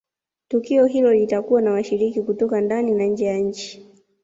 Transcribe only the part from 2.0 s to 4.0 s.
kutoka ndani na nje ya nchi